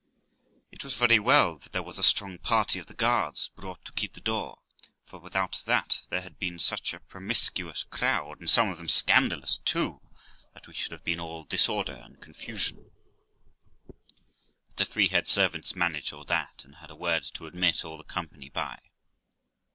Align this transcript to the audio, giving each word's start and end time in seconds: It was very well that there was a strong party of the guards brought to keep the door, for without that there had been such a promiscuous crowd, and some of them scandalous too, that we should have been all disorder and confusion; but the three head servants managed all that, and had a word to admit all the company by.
It 0.71 0.83
was 0.83 0.97
very 0.97 1.19
well 1.19 1.59
that 1.59 1.73
there 1.73 1.83
was 1.83 1.99
a 1.99 2.03
strong 2.03 2.39
party 2.39 2.79
of 2.79 2.87
the 2.87 2.95
guards 2.95 3.49
brought 3.55 3.85
to 3.85 3.91
keep 3.91 4.13
the 4.13 4.19
door, 4.19 4.57
for 5.05 5.19
without 5.19 5.61
that 5.67 6.01
there 6.09 6.21
had 6.21 6.39
been 6.39 6.57
such 6.57 6.91
a 6.95 6.99
promiscuous 7.01 7.83
crowd, 7.83 8.39
and 8.39 8.49
some 8.49 8.69
of 8.69 8.79
them 8.79 8.87
scandalous 8.89 9.59
too, 9.59 10.01
that 10.55 10.65
we 10.65 10.73
should 10.73 10.91
have 10.91 11.03
been 11.03 11.19
all 11.19 11.43
disorder 11.43 11.93
and 12.03 12.19
confusion; 12.19 12.89
but 13.85 14.77
the 14.77 14.85
three 14.85 15.09
head 15.09 15.27
servants 15.27 15.75
managed 15.75 16.11
all 16.11 16.25
that, 16.25 16.63
and 16.65 16.77
had 16.77 16.89
a 16.89 16.95
word 16.95 17.21
to 17.35 17.45
admit 17.45 17.85
all 17.85 17.99
the 17.99 18.03
company 18.03 18.49
by. 18.49 18.79